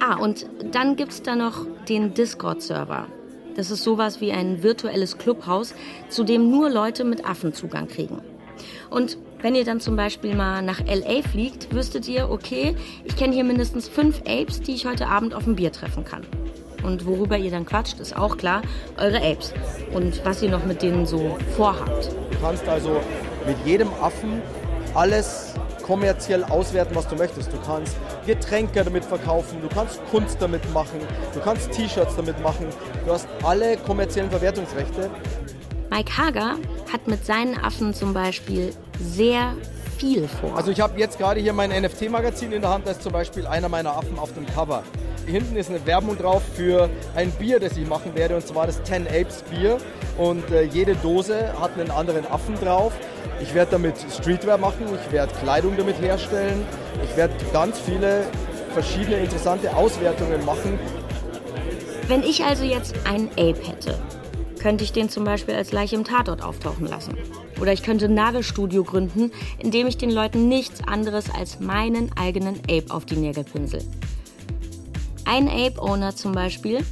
Ah, 0.00 0.16
und 0.16 0.46
dann 0.72 0.96
gibt's 0.96 1.22
da 1.22 1.36
noch 1.36 1.64
den 1.88 2.12
Discord-Server. 2.12 3.06
Das 3.54 3.70
ist 3.70 3.84
sowas 3.84 4.20
wie 4.20 4.32
ein 4.32 4.64
virtuelles 4.64 5.16
Clubhaus, 5.16 5.74
zu 6.08 6.24
dem 6.24 6.50
nur 6.50 6.70
Leute 6.70 7.04
mit 7.04 7.24
Affen 7.24 7.52
Zugang 7.52 7.86
kriegen. 7.86 8.20
Und 8.90 9.18
wenn 9.40 9.54
ihr 9.54 9.64
dann 9.64 9.80
zum 9.80 9.96
Beispiel 9.96 10.34
mal 10.34 10.62
nach 10.62 10.80
LA 10.80 11.22
fliegt, 11.30 11.74
wüsstet 11.74 12.08
ihr, 12.08 12.30
okay, 12.30 12.74
ich 13.04 13.16
kenne 13.16 13.34
hier 13.34 13.44
mindestens 13.44 13.88
fünf 13.88 14.20
Apes, 14.26 14.60
die 14.60 14.74
ich 14.74 14.86
heute 14.86 15.06
Abend 15.06 15.34
auf 15.34 15.46
ein 15.46 15.56
Bier 15.56 15.72
treffen 15.72 16.04
kann. 16.04 16.22
Und 16.82 17.06
worüber 17.06 17.36
ihr 17.36 17.50
dann 17.50 17.66
quatscht, 17.66 17.98
ist 18.00 18.16
auch 18.16 18.36
klar, 18.36 18.62
eure 18.96 19.18
Apes. 19.18 19.52
Und 19.92 20.24
was 20.24 20.42
ihr 20.42 20.50
noch 20.50 20.64
mit 20.64 20.82
denen 20.82 21.06
so 21.06 21.36
vorhabt. 21.56 22.10
Du 22.30 22.38
kannst 22.40 22.68
also 22.68 23.00
mit 23.46 23.56
jedem 23.64 23.88
Affen 24.00 24.42
alles 24.94 25.54
kommerziell 25.82 26.44
auswerten, 26.44 26.94
was 26.94 27.06
du 27.08 27.16
möchtest. 27.16 27.52
Du 27.52 27.58
kannst 27.66 27.96
Getränke 28.26 28.82
damit 28.82 29.04
verkaufen, 29.04 29.58
du 29.60 29.68
kannst 29.68 30.00
Kunst 30.10 30.40
damit 30.40 30.72
machen, 30.72 30.98
du 31.34 31.40
kannst 31.40 31.72
T-Shirts 31.72 32.16
damit 32.16 32.40
machen. 32.42 32.66
Du 33.04 33.12
hast 33.12 33.28
alle 33.42 33.76
kommerziellen 33.76 34.30
Verwertungsrechte. 34.30 35.10
Mike 35.90 36.16
Hager 36.16 36.56
hat 36.92 37.06
mit 37.06 37.24
seinen 37.24 37.58
Affen 37.58 37.94
zum 37.94 38.14
Beispiel 38.14 38.72
sehr 39.00 39.54
viel 39.96 40.28
vor. 40.28 40.56
Also 40.56 40.70
ich 40.70 40.80
habe 40.80 40.98
jetzt 40.98 41.18
gerade 41.18 41.40
hier 41.40 41.52
mein 41.52 41.70
NFT-Magazin 41.70 42.52
in 42.52 42.62
der 42.62 42.70
Hand, 42.70 42.86
da 42.86 42.92
ist 42.92 43.02
zum 43.02 43.12
Beispiel 43.12 43.46
einer 43.46 43.68
meiner 43.68 43.96
Affen 43.96 44.18
auf 44.18 44.32
dem 44.34 44.46
Cover. 44.46 44.82
Hinten 45.26 45.56
ist 45.56 45.70
eine 45.70 45.84
Werbung 45.86 46.18
drauf 46.18 46.42
für 46.54 46.90
ein 47.14 47.30
Bier, 47.32 47.58
das 47.58 47.76
ich 47.76 47.86
machen 47.88 48.14
werde, 48.14 48.36
und 48.36 48.46
zwar 48.46 48.66
das 48.66 48.82
10 48.84 49.06
Apes 49.06 49.42
Bier. 49.50 49.78
Und 50.18 50.48
äh, 50.50 50.62
jede 50.64 50.94
Dose 50.96 51.58
hat 51.58 51.78
einen 51.78 51.90
anderen 51.90 52.26
Affen 52.26 52.54
drauf. 52.56 52.92
Ich 53.40 53.54
werde 53.54 53.72
damit 53.72 53.96
Streetwear 54.12 54.58
machen, 54.58 54.86
ich 54.94 55.12
werde 55.12 55.32
Kleidung 55.42 55.76
damit 55.76 56.00
herstellen, 56.00 56.64
ich 57.02 57.16
werde 57.16 57.34
ganz 57.52 57.78
viele 57.80 58.24
verschiedene 58.74 59.16
interessante 59.16 59.74
Auswertungen 59.74 60.44
machen. 60.44 60.78
Wenn 62.06 62.22
ich 62.22 62.44
also 62.44 62.64
jetzt 62.64 62.94
einen 63.06 63.28
Ape 63.30 63.60
hätte, 63.62 63.98
könnte 64.64 64.82
ich 64.82 64.92
den 64.92 65.10
zum 65.10 65.24
Beispiel 65.24 65.54
als 65.54 65.72
Leiche 65.72 65.94
im 65.94 66.04
Tatort 66.04 66.40
auftauchen 66.40 66.86
lassen. 66.86 67.18
Oder 67.60 67.74
ich 67.74 67.82
könnte 67.82 68.06
ein 68.06 68.14
Nagelstudio 68.14 68.82
gründen, 68.82 69.30
in 69.58 69.70
dem 69.70 69.86
ich 69.86 69.98
den 69.98 70.10
Leuten 70.10 70.48
nichts 70.48 70.80
anderes 70.88 71.28
als 71.28 71.60
meinen 71.60 72.10
eigenen 72.16 72.58
Ape 72.60 72.86
auf 72.88 73.04
die 73.04 73.16
Nägel 73.16 73.44
pinsel. 73.44 73.84
Ein 75.26 75.50
Ape-Owner 75.50 76.16
zum 76.16 76.32
Beispiel, 76.32 76.82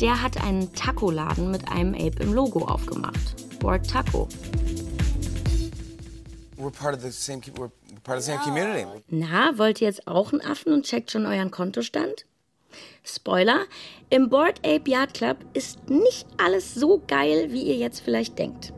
der 0.00 0.20
hat 0.20 0.42
einen 0.42 0.74
Taco-Laden 0.74 1.52
mit 1.52 1.70
einem 1.70 1.94
Ape 1.94 2.20
im 2.20 2.34
Logo 2.34 2.64
aufgemacht. 2.64 3.60
Board 3.60 3.88
Taco. 3.88 4.26
We're 6.56 6.72
part 6.72 6.96
of 6.96 7.02
the 7.02 7.12
same, 7.12 7.42
we're 7.56 7.70
part 8.02 8.18
of 8.18 8.24
the 8.24 8.32
same 8.32 8.40
community. 8.42 8.84
Na, 9.08 9.56
wollt 9.56 9.80
ihr 9.80 9.86
jetzt 9.86 10.08
auch 10.08 10.32
einen 10.32 10.40
Affen 10.42 10.72
und 10.72 10.84
checkt 10.84 11.12
schon 11.12 11.26
euren 11.26 11.52
Kontostand? 11.52 12.26
Spoiler, 13.04 13.60
im 14.08 14.28
Board 14.28 14.58
Ape 14.66 14.90
Yard 14.90 15.14
Club 15.14 15.38
ist 15.54 15.88
nicht 15.88 16.26
alles 16.36 16.74
so 16.74 17.02
geil, 17.06 17.48
wie 17.50 17.62
ihr 17.62 17.76
jetzt 17.76 18.00
vielleicht 18.00 18.38
denkt. 18.38 18.72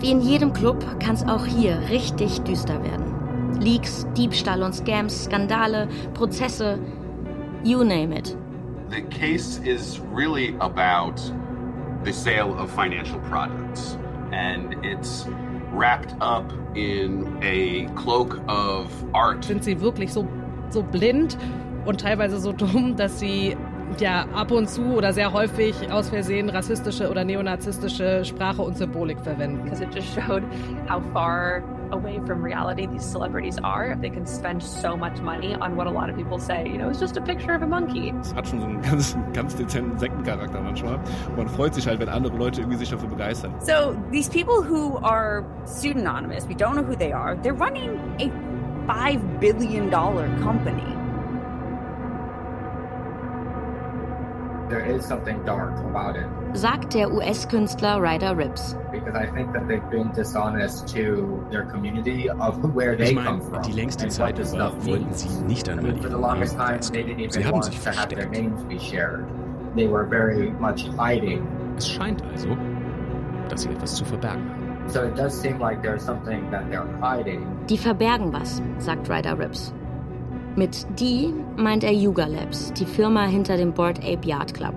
Wie 0.00 0.12
in 0.12 0.20
jedem 0.20 0.52
Club 0.52 0.84
kann 1.00 1.14
es 1.16 1.24
auch 1.24 1.44
hier 1.44 1.80
richtig 1.90 2.40
düster 2.42 2.82
werden. 2.84 3.58
Leaks, 3.60 4.06
Diebstahl 4.16 4.62
und 4.62 4.72
Scams, 4.72 5.24
Skandale, 5.24 5.88
Prozesse, 6.14 6.78
you 7.64 7.82
name 7.82 8.16
it. 8.16 8.36
The 8.90 9.02
case 9.02 9.60
is 9.64 10.00
really 10.14 10.54
about 10.60 11.20
the 12.04 12.12
sale 12.12 12.54
of 12.58 12.70
financial 12.70 13.18
products. 13.28 13.98
And 14.30 14.74
it's 14.84 15.26
wrapped 15.78 16.14
up 16.20 16.52
in 16.74 17.26
a 17.42 17.86
cloak 17.94 18.40
of 18.48 18.90
art. 19.12 19.44
Sind 19.44 19.62
sie 19.62 19.80
wirklich 19.80 20.12
so, 20.12 20.26
so 20.70 20.82
blind 20.82 21.38
und 21.84 22.00
teilweise 22.00 22.38
so 22.38 22.52
dumm, 22.64 22.96
dass 22.96 23.20
sie 23.20 23.56
ja 23.98 24.26
ab 24.34 24.50
und 24.50 24.68
zu 24.68 24.82
oder 24.96 25.12
sehr 25.12 25.32
häufig 25.32 25.90
aus 25.90 26.10
Versehen 26.10 26.50
rassistische 26.50 27.10
oder 27.10 27.24
neonazistische 27.24 28.24
Sprache 28.24 28.60
und 28.62 28.76
Symbolik 28.76 29.20
verwenden. 29.20 29.62
Because 29.62 29.82
it 29.82 29.94
just 29.94 30.14
showed 30.14 30.42
how 30.88 31.00
far 31.12 31.62
away 31.92 32.20
from 32.26 32.42
reality 32.42 32.86
these 32.86 33.04
celebrities 33.04 33.58
are. 33.62 33.92
If 33.92 34.00
they 34.00 34.10
can 34.10 34.26
spend 34.26 34.62
so 34.62 34.96
much 34.96 35.20
money 35.20 35.54
on 35.54 35.76
what 35.76 35.86
a 35.86 35.90
lot 35.90 36.10
of 36.10 36.16
people 36.16 36.38
say, 36.38 36.66
you 36.66 36.78
know, 36.78 36.88
it's 36.88 37.00
just 37.00 37.16
a 37.16 37.20
picture 37.20 37.54
of 37.54 37.62
a 37.62 37.66
monkey. 37.66 38.12
Es 38.20 38.34
hat 38.34 38.48
schon 38.48 38.60
so 38.60 38.66
einen 38.66 38.82
ganz, 38.90 39.16
ganz 39.32 39.54
dezenten 39.56 39.98
Sektencharakter 39.98 40.60
manchmal. 40.60 40.98
Man 41.36 41.48
freut 41.48 41.74
sich 41.74 41.86
halt, 41.86 42.00
wenn 42.00 42.08
andere 42.08 42.36
Leute 42.36 42.60
irgendwie 42.60 42.78
sich 42.78 42.90
dafür 42.90 43.08
begeistern. 43.08 43.52
So 43.60 43.96
these 44.10 44.28
people 44.28 44.62
who 44.62 44.98
are 44.98 45.44
pseudonymous, 45.64 46.46
we 46.48 46.54
don't 46.54 46.74
know 46.74 46.84
who 46.84 46.96
they 46.96 47.12
are, 47.12 47.36
they're 47.36 47.58
running 47.58 47.98
a 48.20 48.30
five 48.86 49.20
billion 49.40 49.90
dollar 49.90 50.28
company. 50.42 50.97
Sagt 56.54 56.94
der 56.94 57.12
US-Künstler 57.12 58.00
Ryder 58.02 58.36
Rips. 58.36 58.76
Because 58.92 59.14
I 59.14 59.26
think 59.34 59.52
that 59.52 59.68
they've 59.68 59.90
been 59.90 60.10
dishonest 60.12 60.88
to 60.94 61.42
their 61.50 61.64
community 61.64 62.28
of 62.30 62.56
where 62.74 62.96
they 62.96 63.10
ich 63.10 63.14
mein, 63.14 63.24
come 63.24 63.40
from. 63.42 63.62
die 63.62 63.72
längste 63.72 64.08
Zeit 64.08 64.38
über 64.38 64.72
wollten 64.84 65.12
sie 65.12 65.28
nicht 65.46 65.68
einmal 65.68 65.94
For 65.96 66.10
the 66.10 66.16
longest 66.16 66.56
time, 66.56 66.78
they 66.92 67.02
didn't 67.02 67.18
even 67.20 67.30
Sie 67.32 67.44
haben 67.44 67.52
want 67.54 67.64
sich 67.64 67.78
to 67.80 67.90
have 67.90 68.08
their 68.08 68.22
versteckt. 68.28 68.32
names 68.32 68.62
be 68.64 68.78
shared. 68.78 69.24
They 69.76 69.86
were 69.88 70.04
very 70.06 70.50
much 70.58 70.88
hiding. 70.98 71.46
Es 71.76 71.88
scheint 71.88 72.22
also, 72.32 72.56
dass 73.48 73.62
sie 73.62 73.68
etwas 73.70 73.94
zu 73.94 74.04
verbergen 74.04 74.42
haben. 74.50 74.68
Die 77.68 77.78
verbergen 77.78 78.32
was, 78.32 78.62
sagt 78.78 79.08
Ryder 79.10 79.38
Rips. 79.38 79.74
Mit 80.58 80.88
die 80.98 81.32
meint 81.56 81.84
er 81.84 81.92
Yuga 81.92 82.26
Labs, 82.26 82.72
die 82.72 82.84
Firma 82.84 83.26
hinter 83.26 83.56
dem 83.56 83.72
Board 83.72 84.00
Ape 84.00 84.26
Yard 84.26 84.54
Club. 84.54 84.74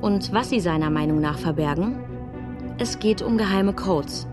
Und 0.00 0.32
was 0.32 0.50
sie 0.50 0.58
seiner 0.58 0.90
Meinung 0.90 1.20
nach 1.20 1.38
verbergen? 1.38 2.00
Es 2.76 2.98
geht 2.98 3.22
um 3.22 3.38
geheime 3.38 3.72
Codes. 3.72 4.26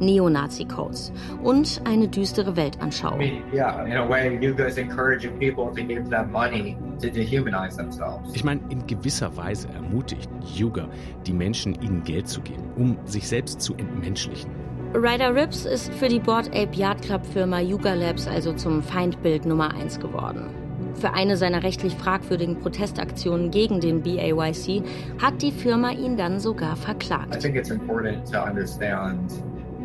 Neonazi-Codes 0.00 1.12
und 1.44 1.80
eine 1.84 2.08
düstere 2.08 2.56
Weltanschauung. 2.56 3.20
I 3.20 3.30
mean, 3.30 3.42
yeah, 3.52 3.84
in 3.86 3.96
a 3.96 4.08
way, 4.08 4.36
you 4.42 4.52
guys 4.52 4.76
encouraging 4.76 5.38
people 5.38 5.66
to 5.72 5.86
give 5.86 6.10
them 6.10 6.32
money 6.32 6.76
to 7.00 7.06
dehumanize 7.06 7.76
themselves. 7.76 8.34
Ich 8.34 8.42
meine, 8.42 8.60
in 8.70 8.84
gewisser 8.88 9.36
Weise 9.36 9.68
ermutigt 9.68 10.28
Yuga 10.56 10.88
die 11.28 11.32
Menschen, 11.32 11.80
ihnen 11.80 12.02
Geld 12.02 12.26
zu 12.26 12.40
geben, 12.40 12.64
um 12.74 12.96
sich 13.04 13.28
selbst 13.28 13.60
zu 13.60 13.74
entmenschlichen. 13.76 14.63
Ryder 14.96 15.34
Rips 15.34 15.64
ist 15.64 15.92
für 15.94 16.06
die 16.06 16.20
Board 16.20 16.46
Ape 16.54 16.76
Yard 16.76 17.02
Club 17.02 17.26
Firma 17.26 17.58
Yuga 17.58 17.94
Labs 17.94 18.28
also 18.28 18.52
zum 18.52 18.80
Feindbild 18.80 19.44
Nummer 19.44 19.74
1 19.74 19.98
geworden. 19.98 20.46
Für 20.94 21.12
eine 21.14 21.36
seiner 21.36 21.64
rechtlich 21.64 21.96
fragwürdigen 21.96 22.60
Protestaktionen 22.60 23.50
gegen 23.50 23.80
den 23.80 24.02
BAYC 24.02 24.84
hat 25.20 25.42
die 25.42 25.50
Firma 25.50 25.90
ihn 25.90 26.16
dann 26.16 26.38
sogar 26.38 26.74
I 26.74 26.76
verklagt. 26.76 27.42
think 27.42 27.56
it's 27.56 27.70
important 27.70 28.24
to 28.30 28.40
understand 28.40 29.32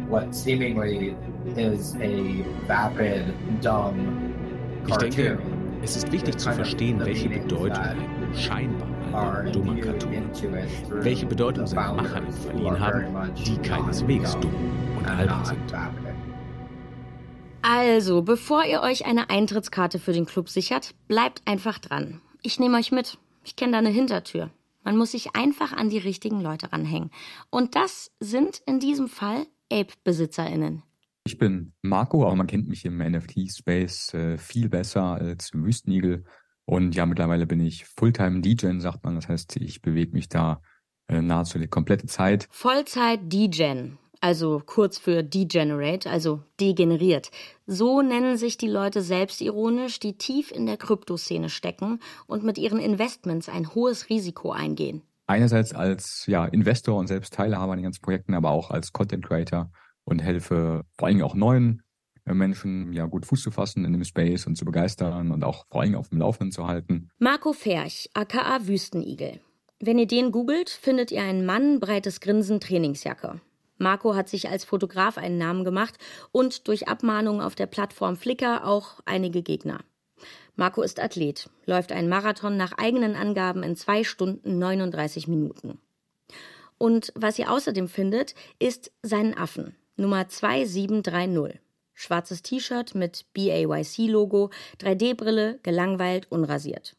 what 0.09 0.31
seemingly 0.35 1.15
is 1.55 1.95
a 1.95 2.45
vapid, 2.67 3.33
dumb 3.63 3.95
Ich 4.87 4.95
denke, 4.97 5.39
es 5.81 5.95
ist 5.97 6.11
wichtig 6.11 6.37
zu 6.37 6.51
verstehen, 6.51 6.99
welche 7.03 7.29
Bedeutung 7.29 7.77
ein 7.77 7.97
scheinbar 8.35 8.87
ein 9.11 9.51
dummer 9.51 9.75
Cartoon 9.75 10.13
hat. 10.13 11.03
Welche 11.03 11.25
Bedeutung 11.25 11.65
seine 11.65 11.93
Macher 11.93 12.21
verliehen 12.43 12.79
haben, 12.79 13.33
die 13.43 13.57
keineswegs 13.57 14.37
dumm 14.39 14.53
albern 15.05 15.45
sind. 15.45 15.73
Also, 17.61 18.21
bevor 18.21 18.65
ihr 18.65 18.81
euch 18.81 19.05
eine 19.05 19.29
Eintrittskarte 19.29 19.99
für 19.99 20.13
den 20.13 20.25
Club 20.25 20.49
sichert, 20.49 20.95
bleibt 21.07 21.41
einfach 21.45 21.79
dran. 21.79 22.21
Ich 22.41 22.59
nehme 22.59 22.77
euch 22.77 22.91
mit. 22.91 23.17
Ich 23.43 23.55
kenne 23.55 23.73
da 23.73 23.77
eine 23.79 23.89
Hintertür. 23.89 24.49
Man 24.83 24.97
muss 24.97 25.11
sich 25.11 25.35
einfach 25.35 25.73
an 25.73 25.89
die 25.89 25.97
richtigen 25.97 26.41
Leute 26.41 26.71
ranhängen. 26.71 27.11
Und 27.49 27.75
das 27.75 28.11
sind 28.19 28.61
in 28.65 28.79
diesem 28.79 29.07
Fall 29.07 29.45
Ape-BesitzerInnen. 29.71 30.83
Ich 31.25 31.37
bin 31.37 31.73
Marco, 31.81 32.25
aber 32.25 32.35
man 32.35 32.47
kennt 32.47 32.67
mich 32.67 32.85
im 32.85 32.97
NFT-Space 32.97 34.13
äh, 34.13 34.37
viel 34.37 34.69
besser 34.69 35.03
als 35.03 35.51
Wüstenigel. 35.53 36.23
Und 36.65 36.95
ja, 36.95 37.05
mittlerweile 37.05 37.45
bin 37.45 37.59
ich 37.59 37.85
Fulltime-DJ, 37.85 38.79
sagt 38.79 39.03
man. 39.03 39.15
Das 39.15 39.27
heißt, 39.27 39.57
ich 39.57 39.81
bewege 39.81 40.13
mich 40.13 40.29
da 40.29 40.61
äh, 41.07 41.21
nahezu 41.21 41.59
die 41.59 41.67
komplette 41.67 42.07
Zeit. 42.07 42.47
Vollzeit-Degen, 42.49 43.97
also 44.21 44.61
kurz 44.65 44.97
für 44.97 45.23
Degenerate, 45.23 46.09
also 46.09 46.41
degeneriert. 46.59 47.31
So 47.65 48.01
nennen 48.01 48.37
sich 48.37 48.57
die 48.57 48.67
Leute 48.67 49.01
selbstironisch, 49.01 49.99
die 49.99 50.17
tief 50.17 50.51
in 50.51 50.65
der 50.65 50.77
Kryptoszene 50.77 51.49
stecken 51.49 51.99
und 52.27 52.43
mit 52.43 52.57
ihren 52.57 52.79
Investments 52.79 53.49
ein 53.49 53.73
hohes 53.73 54.09
Risiko 54.09 54.51
eingehen. 54.51 55.01
Einerseits 55.27 55.73
als 55.73 56.25
ja, 56.27 56.45
Investor 56.45 56.97
und 56.97 57.07
selbst 57.07 57.33
Teilhaber 57.33 57.73
an 57.73 57.77
den 57.77 57.83
ganzen 57.83 58.01
Projekten, 58.01 58.33
aber 58.33 58.49
auch 58.49 58.71
als 58.71 58.91
Content 58.93 59.25
Creator 59.25 59.71
und 60.03 60.19
helfe 60.19 60.85
vor 60.97 61.07
allem 61.07 61.21
auch 61.21 61.35
neuen 61.35 61.83
äh, 62.25 62.33
Menschen 62.33 62.93
ja 62.93 63.05
gut 63.05 63.25
Fuß 63.25 63.41
zu 63.41 63.51
fassen 63.51 63.85
in 63.85 63.93
dem 63.93 64.03
Space 64.03 64.47
und 64.47 64.55
zu 64.55 64.65
begeistern 64.65 65.31
und 65.31 65.43
auch 65.43 65.65
vor 65.69 65.81
allem 65.81 65.95
auf 65.95 66.09
dem 66.09 66.17
Laufenden 66.17 66.51
zu 66.51 66.67
halten. 66.67 67.09
Marco 67.19 67.53
Ferch, 67.53 68.09
aka 68.13 68.67
Wüstenigel. 68.67 69.39
Wenn 69.79 69.97
ihr 69.97 70.07
den 70.07 70.31
googelt, 70.31 70.69
findet 70.69 71.11
ihr 71.11 71.21
einen 71.21 71.45
Mann, 71.45 71.79
breites 71.79 72.19
Grinsen, 72.19 72.59
Trainingsjacke. 72.59 73.39
Marco 73.79 74.13
hat 74.13 74.29
sich 74.29 74.49
als 74.49 74.65
Fotograf 74.65 75.17
einen 75.17 75.37
Namen 75.37 75.63
gemacht 75.63 75.97
und 76.31 76.67
durch 76.67 76.87
Abmahnungen 76.87 77.41
auf 77.41 77.55
der 77.55 77.65
Plattform 77.65 78.17
Flickr 78.17 78.67
auch 78.67 78.99
einige 79.05 79.41
Gegner. 79.41 79.79
Marco 80.55 80.81
ist 80.81 80.99
Athlet, 80.99 81.49
läuft 81.65 81.91
einen 81.91 82.09
Marathon 82.09 82.57
nach 82.57 82.73
eigenen 82.73 83.15
Angaben 83.15 83.63
in 83.63 83.75
2 83.77 84.03
Stunden 84.03 84.59
39 84.59 85.27
Minuten. 85.29 85.79
Und 86.77 87.11
was 87.15 87.39
ihr 87.39 87.51
außerdem 87.51 87.87
findet, 87.87 88.35
ist 88.59 88.91
seinen 89.01 89.37
Affen, 89.37 89.75
Nummer 89.95 90.27
2730. 90.27 91.59
Schwarzes 91.93 92.41
T-Shirt 92.41 92.95
mit 92.95 93.25
BAYC-Logo, 93.33 94.51
3D-Brille, 94.79 95.59
gelangweilt, 95.63 96.27
unrasiert. 96.29 96.95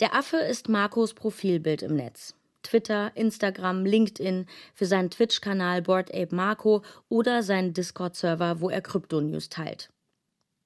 Der 0.00 0.14
Affe 0.14 0.38
ist 0.38 0.70
Marcos 0.70 1.12
Profilbild 1.12 1.82
im 1.82 1.94
Netz. 1.94 2.34
Twitter, 2.62 3.12
Instagram, 3.14 3.84
LinkedIn, 3.84 4.46
für 4.74 4.86
seinen 4.86 5.10
Twitch-Kanal 5.10 5.82
Bored 5.82 6.14
Ape 6.14 6.34
Marco 6.34 6.82
oder 7.08 7.42
seinen 7.42 7.72
Discord-Server, 7.74 8.60
wo 8.60 8.70
er 8.70 8.80
Krypto-News 8.80 9.48
teilt. 9.48 9.90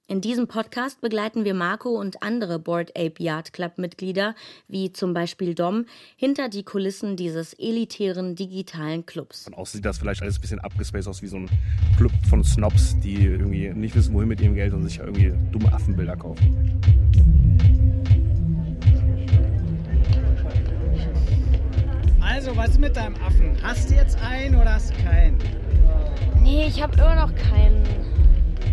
In 0.07 0.21
diesem 0.21 0.47
Podcast 0.47 1.01
begleiten 1.01 1.45
wir 1.45 1.55
Marco 1.55 1.89
und 1.89 2.21
andere 2.21 2.59
Bored 2.59 2.91
Ape 2.95 3.23
Yard 3.23 3.53
Club-Mitglieder, 3.53 4.35
wie 4.67 4.91
zum 4.91 5.15
Beispiel 5.15 5.55
Dom, 5.55 5.87
hinter 6.15 6.47
die 6.47 6.61
Kulissen 6.61 7.15
dieses 7.15 7.53
elitären 7.53 8.35
digitalen 8.35 9.07
Clubs. 9.07 9.45
Von 9.45 9.55
außen 9.55 9.79
sieht 9.79 9.85
das 9.85 9.97
vielleicht 9.97 10.21
alles 10.21 10.37
ein 10.37 10.41
bisschen 10.41 10.59
abgespaced 10.59 11.07
aus 11.07 11.23
wie 11.23 11.27
so 11.27 11.37
ein 11.37 11.49
Club 11.97 12.11
von 12.29 12.43
Snobs, 12.43 12.95
die 12.99 13.15
irgendwie 13.15 13.69
nicht 13.69 13.95
wissen, 13.95 14.13
wohin 14.13 14.27
mit 14.27 14.39
ihrem 14.41 14.53
Geld 14.53 14.73
und 14.73 14.83
sich 14.83 14.99
irgendwie 14.99 15.33
dumme 15.51 15.73
Affenbilder 15.73 16.15
kaufen. 16.15 17.94
Also, 22.35 22.53
was 22.57 22.71
ist 22.71 22.81
mit 22.81 22.97
deinem 22.97 23.15
Affen? 23.25 23.57
Hast 23.63 23.89
du 23.89 23.95
jetzt 23.95 24.17
einen 24.21 24.55
oder 24.55 24.73
hast 24.73 24.89
du 24.89 25.03
keinen? 25.05 25.37
Nee, 26.41 26.65
ich 26.67 26.83
habe 26.83 26.93
immer 26.95 27.15
noch 27.15 27.33
keinen. 27.33 27.81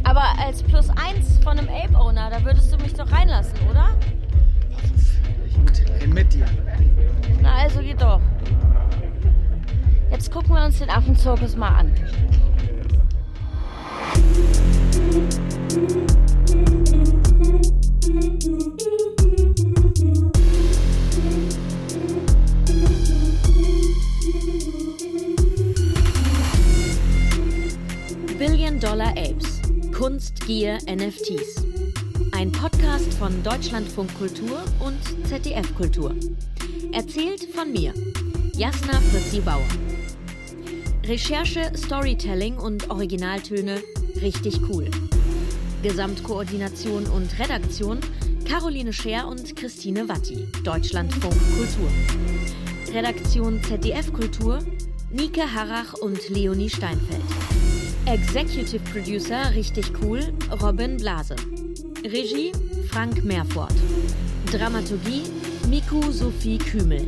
Aber 0.02 0.24
als 0.44 0.64
Plus 0.64 0.90
eins 0.90 1.38
von 1.44 1.56
einem 1.56 1.68
Ape-Owner, 1.68 2.28
da 2.28 2.44
würdest 2.44 2.72
du 2.72 2.76
mich 2.78 2.92
doch 2.92 3.12
reinlassen, 3.12 3.56
oder? 3.70 3.90
Gut, 5.54 5.80
renn 6.00 6.12
mit 6.12 6.34
dir. 6.34 6.44
Na 7.40 7.54
also 7.54 7.78
geht 7.78 8.02
doch. 8.02 8.20
Jetzt 10.10 10.32
gucken 10.32 10.56
wir 10.56 10.64
uns 10.64 10.80
den 10.80 10.90
Affenzirkus 10.90 11.54
mal 11.54 11.68
an. 11.68 11.92
Dollar 28.82 29.16
Apes. 29.16 29.62
Kunst, 29.96 30.44
Gier, 30.44 30.76
NFTs. 30.88 31.64
Ein 32.32 32.50
Podcast 32.50 33.14
von 33.14 33.40
Deutschlandfunk 33.44 34.12
Kultur 34.18 34.60
und 34.80 34.98
ZDF 35.28 35.72
Kultur. 35.76 36.16
Erzählt 36.90 37.44
von 37.54 37.70
mir, 37.70 37.94
Jasna 38.54 39.00
Fritzi 39.00 39.38
Bauer. 39.38 39.62
Recherche, 41.04 41.70
Storytelling 41.76 42.56
und 42.56 42.90
Originaltöne 42.90 43.80
richtig 44.20 44.60
cool. 44.68 44.90
Gesamtkoordination 45.84 47.06
und 47.06 47.38
Redaktion 47.38 48.00
Caroline 48.48 48.92
Scher 48.92 49.28
und 49.28 49.54
Christine 49.54 50.08
Watti, 50.08 50.48
Deutschlandfunk 50.64 51.36
Kultur. 51.56 51.88
Redaktion 52.92 53.62
ZDF 53.62 54.12
Kultur 54.12 54.58
Nike 55.12 55.42
Harrach 55.42 55.94
und 56.00 56.30
Leonie 56.30 56.70
Steinfeld. 56.70 57.22
Executive 58.06 58.82
Producer, 58.92 59.52
richtig 59.54 59.92
cool, 60.02 60.20
Robin 60.60 60.96
Blase. 60.96 61.36
Regie, 62.04 62.52
Frank 62.90 63.22
Meerfort. 63.22 63.72
Dramaturgie, 64.50 65.22
Miku 65.68 66.10
Sophie 66.10 66.58
Kümel. 66.58 67.06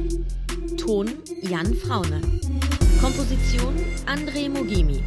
Ton, 0.77 1.11
Jan 1.43 1.75
Fraune. 1.75 2.21
Komposition, 3.01 3.75
André 4.07 4.49
Mogimi. 4.49 5.03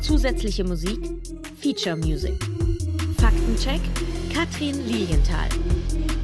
Zusätzliche 0.00 0.64
Musik, 0.64 0.98
Feature 1.60 1.96
Music. 1.96 2.34
Faktencheck, 3.18 3.80
Katrin 4.32 4.86
Lilienthal. 4.88 5.48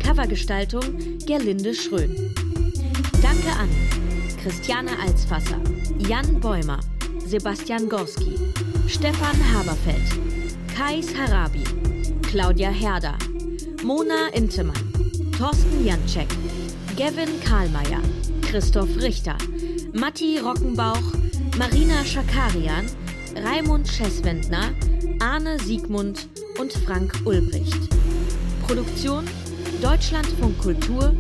Covergestaltung, 0.03 1.19
Gerlinde 1.27 1.75
Schrön. 1.75 2.35
Danke 3.23 3.51
an 3.61 3.69
Christiane 4.43 4.99
Alsfasser, 4.99 5.61
Jan 5.99 6.41
Bäumer, 6.41 6.81
Sebastian 7.29 7.91
Gorski, 7.91 8.39
Stefan 8.89 9.37
Haberfeld, 9.53 10.09
Kais 10.75 11.13
Harabi, 11.13 11.63
Claudia 12.23 12.71
Herder, 12.71 13.19
Mona 13.85 14.29
Intemann, 14.33 14.93
Thorsten 15.37 15.85
Janczek, 15.85 16.29
Gavin 16.97 17.39
Karlmeier, 17.45 18.01
Christoph 18.41 18.89
Richter, 18.97 19.37
Matti 19.93 20.39
Rockenbauch, 20.39 21.03
Marina 21.59 22.03
Schakarian, 22.03 22.87
Raimund 23.37 23.87
Schesswendner, 23.87 24.73
Arne 25.21 25.59
Siegmund 25.59 26.29
und 26.59 26.73
Frank 26.73 27.13
Ulbricht. 27.27 27.91
Produktion 28.67 29.27
Deutschlandfunk 29.83 30.59
Kultur, 30.59 31.13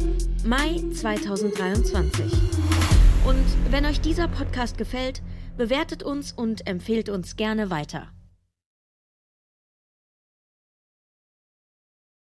Mai 0.43 0.83
2023. 0.95 2.33
Und 3.27 3.45
wenn 3.71 3.85
euch 3.85 4.01
dieser 4.01 4.27
Podcast 4.27 4.79
gefällt, 4.79 5.21
bewertet 5.59 6.05
uns 6.05 6.33
und 6.33 6.69
empfehlt 6.69 7.09
uns 7.09 7.35
gerne 7.35 7.69
weiter. 7.69 8.07